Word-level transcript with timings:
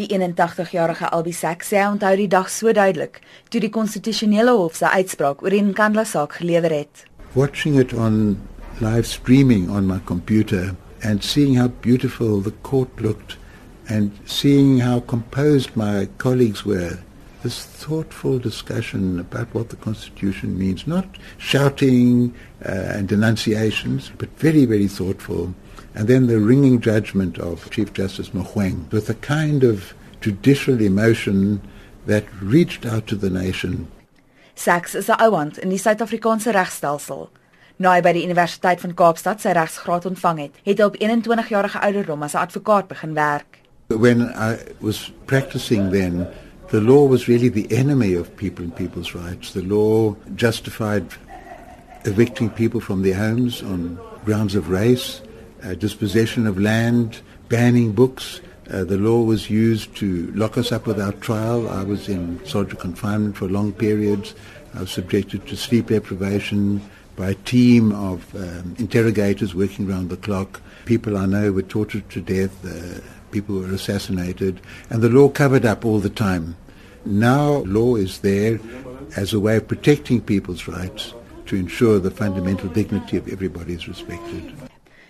Die 0.00 0.08
81-jarige 0.16 1.10
Albie 1.12 1.34
Sachs 1.36 1.68
sê 1.68 1.82
hy 1.82 1.88
onthou 1.92 2.14
die 2.16 2.28
dag 2.32 2.46
so 2.48 2.72
duidelik 2.72 3.18
toe 3.52 3.60
die 3.60 3.68
konstitusionele 3.74 4.54
hof 4.56 4.78
sy 4.78 4.88
uitspraak 4.96 5.42
oor 5.44 5.52
die 5.52 5.60
Nkandla 5.60 6.06
saak 6.08 6.38
gelewer 6.38 6.72
het. 6.72 7.02
Watching 7.34 7.76
it 7.76 7.92
on 7.92 8.38
live 8.80 9.04
streaming 9.04 9.68
on 9.68 9.84
my 9.90 9.98
computer 10.08 10.72
and 11.04 11.20
seeing 11.20 11.58
how 11.60 11.68
beautiful 11.84 12.40
the 12.40 12.54
court 12.62 12.88
looked 13.04 13.36
and 13.92 14.16
seeing 14.24 14.80
how 14.80 15.04
composed 15.04 15.76
my 15.76 16.08
colleagues 16.16 16.64
were 16.64 16.96
this 17.42 17.64
thoughtful 17.64 18.38
discussion 18.38 19.18
about 19.18 19.52
what 19.54 19.70
the 19.70 19.76
Constitution 19.76 20.58
means, 20.58 20.86
not 20.86 21.06
shouting 21.38 22.34
uh, 22.64 22.68
and 22.68 23.08
denunciations, 23.08 24.12
but 24.18 24.28
very, 24.38 24.64
very 24.64 24.88
thoughtful. 24.88 25.54
And 25.94 26.08
then 26.08 26.26
the 26.26 26.38
ringing 26.38 26.80
judgment 26.80 27.38
of 27.38 27.70
Chief 27.70 27.92
Justice 27.92 28.30
Mohueng 28.30 28.90
with 28.92 29.08
a 29.10 29.14
kind 29.14 29.64
of 29.64 29.94
judicial 30.20 30.80
emotion 30.80 31.60
that 32.06 32.24
reached 32.40 32.86
out 32.86 33.06
to 33.08 33.16
the 33.16 33.30
nation. 33.30 33.88
Sachs 34.54 34.94
is 34.94 35.08
'n 35.08 35.16
ouant 35.18 35.58
in 35.58 35.70
die 35.70 35.78
Suid-Afrikaanse 35.78 36.52
regstelsel. 36.52 37.30
Na 37.78 37.94
hy 37.94 38.02
by 38.02 38.12
die 38.12 38.24
Universiteit 38.24 38.80
van 38.80 38.94
Kaapstad 38.94 39.40
sy 39.40 39.54
regsgraad 39.56 40.04
ontvang 40.04 40.38
het, 40.38 40.54
het 40.64 40.78
hy 40.78 40.84
op 40.84 40.96
21 41.00 41.48
jarige 41.48 41.80
ouderdom 41.80 42.22
as 42.22 42.34
'n 42.34 42.44
advokaat 42.44 42.88
begin 42.88 43.14
werk. 43.14 43.58
When 43.88 44.20
I 44.36 44.58
was 44.80 45.12
practicing 45.24 45.90
then, 45.90 46.28
the 46.70 46.80
law 46.80 47.04
was 47.04 47.26
really 47.26 47.48
the 47.48 47.70
enemy 47.76 48.14
of 48.14 48.36
people 48.36 48.64
and 48.64 48.74
people's 48.74 49.14
rights. 49.14 49.54
The 49.54 49.62
law 49.62 50.14
justified 50.36 51.06
evicting 52.04 52.50
people 52.50 52.80
from 52.80 53.02
their 53.02 53.16
homes 53.16 53.62
on 53.62 53.98
grounds 54.24 54.54
of 54.54 54.70
race, 54.70 55.20
uh, 55.64 55.74
dispossession 55.74 56.46
of 56.46 56.58
land, 56.58 57.20
banning 57.48 57.92
books. 57.92 58.40
Uh, 58.70 58.84
the 58.84 58.96
law 58.96 59.22
was 59.22 59.50
used 59.50 59.96
to 59.96 60.30
lock 60.32 60.56
us 60.56 60.70
up 60.70 60.86
without 60.86 61.20
trial. 61.20 61.68
I 61.68 61.82
was 61.82 62.08
in 62.08 62.44
solitary 62.46 62.80
confinement 62.80 63.36
for 63.36 63.48
long 63.48 63.72
periods. 63.72 64.34
I 64.74 64.80
was 64.80 64.92
subjected 64.92 65.48
to 65.48 65.56
sleep 65.56 65.88
deprivation 65.88 66.80
by 67.16 67.30
a 67.30 67.34
team 67.34 67.90
of 67.92 68.32
um, 68.36 68.76
interrogators 68.78 69.56
working 69.56 69.90
around 69.90 70.08
the 70.08 70.16
clock. 70.16 70.62
People 70.84 71.18
I 71.18 71.26
know 71.26 71.50
were 71.50 71.62
tortured 71.62 72.08
to 72.10 72.20
death. 72.20 72.64
Uh, 72.64 73.00
people 73.30 73.60
were 73.60 73.74
assassinated, 73.74 74.60
and 74.90 75.02
the 75.02 75.08
law 75.08 75.28
covered 75.28 75.64
up 75.64 75.84
all 75.84 75.98
the 76.00 76.10
time. 76.10 76.56
Now, 77.04 77.62
law 77.64 77.96
is 77.96 78.20
there 78.20 78.60
as 79.16 79.32
a 79.32 79.40
way 79.40 79.56
of 79.56 79.68
protecting 79.68 80.20
people's 80.20 80.68
rights 80.68 81.14
to 81.46 81.56
ensure 81.56 81.98
the 81.98 82.10
fundamental 82.10 82.68
dignity 82.68 83.16
of 83.16 83.28
everybody 83.28 83.74
is 83.74 83.88
respected. 83.88 84.52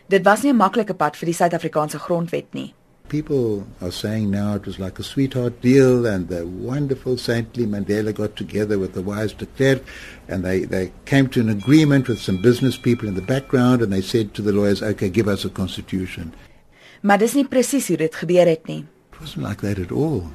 Dit 0.08 0.24
was 0.24 0.42
nie 0.42 0.50
'n 0.50 0.56
maklike 0.56 0.96
pad 0.98 1.16
vir 1.16 1.26
die 1.26 1.34
Suid-Afrikaanse 1.34 1.98
grondwet 1.98 2.54
nie. 2.54 2.74
People 3.08 3.66
are 3.80 3.90
saying 3.90 4.30
now 4.30 4.54
it 4.54 4.66
was 4.66 4.78
like 4.78 4.98
a 4.98 5.02
sweetheart 5.02 5.60
deal 5.60 6.06
and 6.06 6.28
the 6.28 6.46
wonderful 6.46 7.16
saintly 7.16 7.66
Mandela 7.66 8.12
got 8.14 8.36
together 8.36 8.78
with 8.78 8.92
the 8.94 9.02
wise 9.02 9.32
de 9.32 9.46
Klerk 9.46 9.82
and 10.28 10.44
they, 10.44 10.64
they 10.64 10.92
came 11.06 11.28
to 11.28 11.40
an 11.40 11.48
agreement 11.48 12.08
with 12.08 12.20
some 12.20 12.40
business 12.40 12.76
people 12.76 13.08
in 13.08 13.16
the 13.16 13.22
background 13.34 13.82
and 13.82 13.92
they 13.92 14.00
said 14.00 14.32
to 14.34 14.42
the 14.42 14.52
lawyers, 14.52 14.82
okay, 14.82 15.08
give 15.08 15.26
us 15.26 15.44
a 15.44 15.50
constitution. 15.50 16.32
Maar 17.00 17.18
dis 17.18 17.34
nie 17.34 17.46
presies 17.48 17.88
hoe 17.88 17.96
dit 17.96 18.14
gebeur 18.14 18.46
het 18.46 18.66
nie. 18.66 18.84
It 19.12 19.20
wasn't 19.20 19.46
like 19.46 19.60
that 19.66 19.78
at 19.78 19.92
all. 19.92 20.28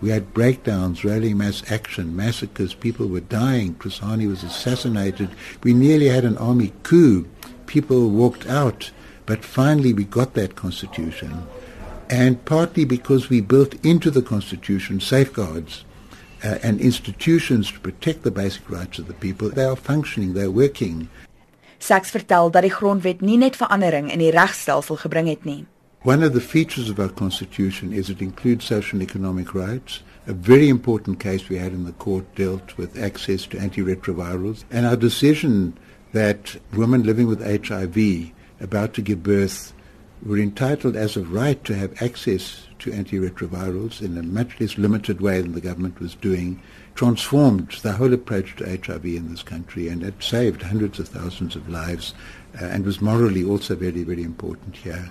We 0.00 0.10
had 0.10 0.32
breakdowns, 0.34 1.04
rolling 1.04 1.38
mass 1.38 1.62
action, 1.70 2.14
massacres, 2.16 2.74
people 2.74 3.08
were 3.08 3.20
dying, 3.20 3.74
Krishani 3.78 4.28
was 4.28 4.42
assassinated. 4.44 5.30
We 5.62 5.72
nearly 5.72 6.08
had 6.08 6.24
an 6.24 6.36
army 6.36 6.72
coup. 6.82 7.26
People 7.66 8.10
walked 8.10 8.46
out, 8.46 8.90
but 9.24 9.44
finally 9.44 9.94
we 9.94 10.04
got 10.04 10.34
that 10.34 10.54
constitution. 10.54 11.46
And 12.10 12.44
partly 12.44 12.84
because 12.84 13.28
we 13.28 13.40
built 13.40 13.74
into 13.84 14.10
the 14.10 14.22
constitution 14.22 15.00
safeguards 15.00 15.84
uh, 16.44 16.58
and 16.62 16.80
institutions 16.80 17.72
to 17.72 17.80
protect 17.80 18.22
the 18.22 18.30
basic 18.30 18.68
rights 18.70 18.98
of 18.98 19.06
the 19.06 19.14
people, 19.14 19.48
they 19.48 19.64
are 19.64 19.76
functioning, 19.76 20.34
they're 20.34 20.50
working. 20.50 21.08
Sachs 21.78 22.10
vertel 22.10 22.50
dat 22.50 22.62
die 22.62 22.72
grondwet 22.72 23.20
nie 23.20 23.36
net 23.36 23.56
verandering 23.56 24.12
in 24.12 24.20
die 24.20 24.30
regstelsel 24.30 24.96
gebring 24.96 25.28
het 25.28 25.44
nie. 25.44 25.64
One 26.06 26.22
of 26.22 26.34
the 26.34 26.40
features 26.40 26.88
of 26.88 27.00
our 27.00 27.08
Constitution 27.08 27.92
is 27.92 28.08
it 28.08 28.22
includes 28.22 28.66
social 28.66 29.00
and 29.00 29.02
economic 29.02 29.56
rights. 29.56 30.04
A 30.28 30.32
very 30.32 30.68
important 30.68 31.18
case 31.18 31.48
we 31.48 31.58
had 31.58 31.72
in 31.72 31.84
the 31.84 31.90
court 31.94 32.32
dealt 32.36 32.76
with 32.76 32.96
access 32.96 33.44
to 33.46 33.56
antiretrovirals. 33.56 34.62
And 34.70 34.86
our 34.86 34.94
decision 34.94 35.76
that 36.12 36.58
women 36.72 37.02
living 37.02 37.26
with 37.26 37.42
HIV 37.44 38.30
about 38.60 38.94
to 38.94 39.02
give 39.02 39.24
birth 39.24 39.72
were 40.24 40.38
entitled 40.38 40.94
as 40.94 41.16
a 41.16 41.24
right 41.24 41.64
to 41.64 41.74
have 41.74 42.00
access 42.00 42.68
to 42.78 42.92
antiretrovirals 42.92 44.00
in 44.00 44.16
a 44.16 44.22
much 44.22 44.60
less 44.60 44.78
limited 44.78 45.20
way 45.20 45.40
than 45.40 45.54
the 45.54 45.60
government 45.60 45.98
was 45.98 46.14
doing 46.14 46.62
transformed 46.94 47.72
the 47.82 47.92
whole 47.92 48.14
approach 48.14 48.54
to 48.56 48.64
HIV 48.64 49.04
in 49.06 49.28
this 49.28 49.42
country 49.42 49.88
and 49.88 50.04
it 50.04 50.22
saved 50.22 50.62
hundreds 50.62 51.00
of 51.00 51.08
thousands 51.08 51.56
of 51.56 51.68
lives 51.68 52.14
uh, 52.62 52.64
and 52.64 52.86
was 52.86 53.02
morally 53.02 53.42
also 53.44 53.74
very, 53.74 54.04
very 54.04 54.22
important 54.22 54.76
here. 54.76 55.10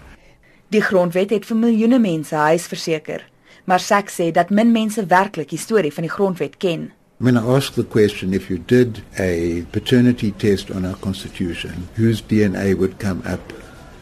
Die 0.76 0.84
grondwet 0.84 1.30
het 1.32 1.46
vir 1.48 1.56
miljoene 1.56 2.02
mense 2.04 2.36
huis 2.36 2.66
verseker, 2.68 3.22
maar 3.64 3.80
Sachs 3.80 4.18
sê 4.20 4.26
dat 4.36 4.50
min 4.52 4.74
mense 4.76 5.06
werklik 5.08 5.54
die 5.54 5.60
storie 5.62 5.92
van 5.96 6.04
die 6.04 6.12
grondwet 6.12 6.58
ken. 6.60 6.90
When 7.24 7.38
I 7.40 7.44
ask 7.56 7.78
the 7.78 7.86
question 7.94 8.34
if 8.34 8.50
you 8.50 8.60
did 8.60 9.00
a 9.18 9.64
paternity 9.72 10.34
test 10.38 10.72
on 10.72 10.84
our 10.84 10.98
constitution, 11.00 11.88
whose 11.96 12.20
DNA 12.20 12.76
would 12.76 13.00
come 13.00 13.24
up? 13.24 13.54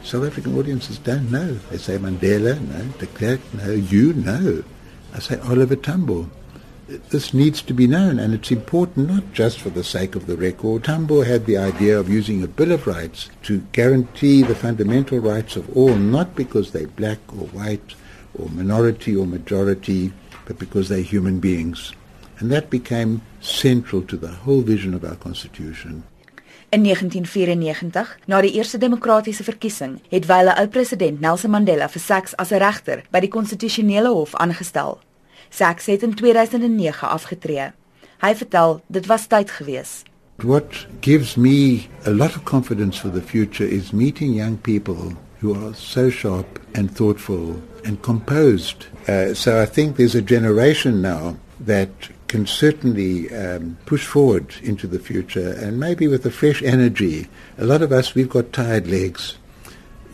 South 0.01 0.25
African 0.25 0.57
audiences 0.57 0.97
don't 0.97 1.29
know. 1.29 1.59
They 1.69 1.77
say 1.77 1.99
Mandela, 1.99 2.57
no. 2.57 2.81
De 2.97 3.05
Klerk, 3.05 3.41
no. 3.53 3.69
You, 3.71 4.13
no. 4.13 4.63
I 5.13 5.19
say 5.19 5.37
Oliver 5.45 5.75
Tambo. 5.75 6.25
This 6.87 7.33
needs 7.33 7.61
to 7.61 7.73
be 7.73 7.87
known, 7.87 8.19
and 8.19 8.33
it's 8.33 8.51
important 8.51 9.07
not 9.07 9.31
just 9.31 9.59
for 9.59 9.69
the 9.69 9.85
sake 9.85 10.15
of 10.15 10.27
the 10.27 10.35
record. 10.35 10.83
Tambo 10.83 11.23
had 11.23 11.45
the 11.45 11.57
idea 11.57 11.97
of 11.97 12.09
using 12.09 12.43
a 12.43 12.47
Bill 12.47 12.73
of 12.73 12.85
Rights 12.85 13.29
to 13.43 13.59
guarantee 13.71 14.43
the 14.43 14.55
fundamental 14.55 15.19
rights 15.19 15.55
of 15.55 15.77
all, 15.77 15.95
not 15.95 16.35
because 16.35 16.71
they're 16.71 16.87
black 16.87 17.19
or 17.29 17.47
white 17.55 17.95
or 18.33 18.49
minority 18.49 19.15
or 19.15 19.25
majority, 19.25 20.11
but 20.45 20.59
because 20.59 20.89
they're 20.89 21.01
human 21.01 21.39
beings. 21.39 21.93
And 22.39 22.51
that 22.51 22.69
became 22.69 23.21
central 23.39 24.01
to 24.01 24.17
the 24.17 24.43
whole 24.43 24.61
vision 24.61 24.93
of 24.93 25.05
our 25.05 25.15
Constitution. 25.15 26.03
In 26.69 26.83
1994, 26.83 28.17
na 28.25 28.41
die 28.41 28.57
eerste 28.57 28.77
demokratiese 28.77 29.43
verkiesing, 29.43 29.99
het 30.09 30.25
wyle 30.25 30.51
ou 30.59 30.67
president 30.67 31.21
Nelson 31.21 31.53
Mandela 31.53 31.87
vir 31.87 32.01
Sachs 32.01 32.35
as 32.35 32.51
'n 32.51 32.59
regter 32.59 33.03
by 33.11 33.19
die 33.19 33.29
konstitusionele 33.29 34.09
hof 34.09 34.35
aangestel. 34.35 34.99
Sachs 35.53 35.85
het 35.85 36.01
in 36.01 36.13
2009 36.13 37.09
afgetree. 37.09 37.71
Hy 38.19 38.35
vertel 38.35 38.81
dit 38.87 39.05
was 39.05 39.27
tyd 39.27 39.51
gewees. 39.51 40.01
What 40.41 40.87
gives 41.05 41.35
me 41.35 41.89
a 42.05 42.09
lot 42.09 42.35
of 42.35 42.43
confidence 42.43 42.97
for 42.97 43.11
the 43.11 43.21
future 43.21 43.67
is 43.69 43.91
meeting 43.91 44.33
young 44.33 44.57
people 44.57 45.13
who 45.41 45.53
are 45.53 45.75
so 45.75 46.09
sharp 46.09 46.59
and 46.73 46.89
thoughtful 46.95 47.61
and 47.83 48.01
composed. 48.01 48.87
Uh, 49.07 49.33
so 49.33 49.61
I 49.61 49.65
think 49.65 49.95
there's 49.95 50.15
a 50.15 50.21
generation 50.21 51.01
now 51.01 51.35
that 51.59 52.09
can 52.27 52.47
certainly 52.47 53.31
um, 53.35 53.77
push 53.85 54.07
forward 54.07 54.55
into 54.63 54.87
the 54.87 54.97
future 54.97 55.53
and 55.61 55.79
maybe 55.79 56.07
with 56.07 56.25
a 56.25 56.31
fresh 56.31 56.63
energy. 56.63 57.27
A 57.59 57.65
lot 57.65 57.83
of 57.83 57.91
us, 57.91 58.15
we've 58.15 58.29
got 58.29 58.53
tired 58.53 58.87
legs. 58.87 59.37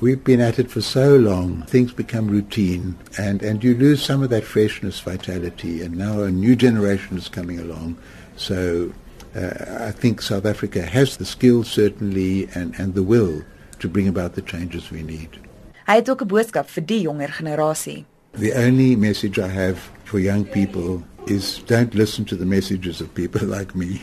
We've 0.01 0.23
been 0.23 0.39
at 0.39 0.59
it 0.59 0.71
for 0.71 0.79
so 0.79 1.17
long, 1.17 1.63
things 1.63 1.91
become 1.91 2.29
routine, 2.29 2.95
and, 3.17 3.43
and 3.43 3.61
you 3.61 3.75
lose 3.75 4.01
some 4.01 4.23
of 4.23 4.29
that 4.29 4.45
freshness, 4.45 5.01
vitality, 5.01 5.81
and 5.81 5.97
now 5.97 6.21
a 6.21 6.31
new 6.31 6.55
generation 6.55 7.17
is 7.17 7.27
coming 7.27 7.59
along. 7.59 7.97
So 8.37 8.93
uh, 9.35 9.87
I 9.87 9.91
think 9.91 10.21
South 10.21 10.45
Africa 10.45 10.83
has 10.83 11.17
the 11.17 11.25
skills, 11.25 11.69
certainly, 11.69 12.47
and, 12.55 12.73
and 12.79 12.93
the 12.93 13.03
will 13.03 13.43
to 13.79 13.89
bring 13.89 14.07
about 14.07 14.35
the 14.35 14.41
changes 14.41 14.89
we 14.89 15.03
need. 15.03 15.37
Hy 15.85 15.95
het 15.95 16.09
ook 16.09 16.21
'n 16.21 16.27
boodskap 16.27 16.69
vir 16.69 16.85
die 16.85 17.01
jonger 17.01 17.31
generasie. 17.31 18.05
The 18.39 18.53
only 18.53 18.95
message 18.95 19.37
I 19.37 19.49
have 19.49 19.79
for 20.03 20.19
young 20.19 20.45
people 20.45 21.03
is 21.25 21.61
don't 21.65 21.93
listen 21.93 22.25
to 22.25 22.35
the 22.35 22.45
messages 22.45 23.01
of 23.01 23.13
people 23.13 23.45
like 23.57 23.75
me. 23.75 24.01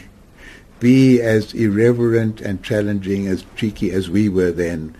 Be 0.78 1.22
as 1.22 1.54
irreverent 1.54 2.40
and 2.42 2.62
challenging, 2.62 3.28
as 3.28 3.44
cheeky 3.56 3.92
as 3.92 4.10
we 4.10 4.28
were 4.28 4.52
then. 4.52 4.94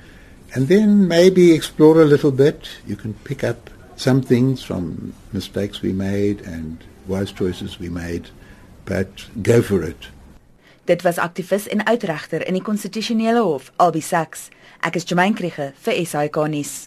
And 0.55 0.69
then 0.69 1.07
maybe 1.07 1.53
explore 1.53 2.01
a 2.01 2.05
little 2.05 2.33
bit. 2.33 2.69
You 2.87 2.97
can 2.97 3.15
pick 3.25 3.45
up 3.45 3.71
some 3.97 4.23
things 4.23 4.63
from 4.65 5.13
mistakes 5.33 5.83
we 5.83 5.93
made 5.93 6.41
and 6.43 6.85
wise 7.07 7.33
choices 7.33 7.79
we 7.79 7.89
made, 7.89 8.31
but 8.85 9.27
go 9.43 9.63
for 9.63 9.83
it. 9.83 10.09
Dit 10.85 11.03
was 11.03 11.19
aktivis 11.19 11.69
en 11.69 11.87
uitregter 11.87 12.47
in 12.47 12.55
die 12.55 12.63
konstitusionele 12.63 13.43
hof, 13.43 13.73
Albie 13.77 14.03
Sachs. 14.03 14.49
Ek 14.87 14.95
is 14.95 15.05
Jemaine 15.09 15.35
Kriege 15.35 15.73
vir 15.83 16.05
SAK 16.07 16.37
nuus. 16.53 16.87